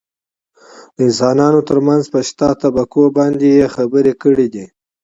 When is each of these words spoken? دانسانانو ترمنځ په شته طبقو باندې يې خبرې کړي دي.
دانسانانو 0.97 1.59
ترمنځ 1.69 2.03
په 2.13 2.19
شته 2.27 2.47
طبقو 2.61 3.03
باندې 3.17 3.47
يې 3.57 3.65
خبرې 3.75 4.13
کړي 4.21 4.47
دي. 4.53 4.65